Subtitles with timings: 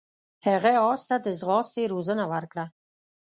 [0.47, 2.65] هغه اس ته د ځغاستې روزنه ورکړه.